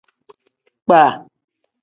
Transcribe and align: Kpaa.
Kpaa. 0.85 1.11